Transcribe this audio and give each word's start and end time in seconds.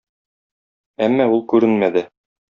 Әмма 1.07 1.27
ул 1.35 1.43
күренмәде. 1.53 2.03